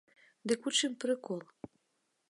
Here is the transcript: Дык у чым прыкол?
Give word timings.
Дык 0.51 0.61
у 0.71 0.73
чым 0.79 0.97
прыкол? 1.05 1.39